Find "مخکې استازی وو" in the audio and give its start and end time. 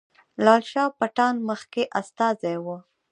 1.49-2.77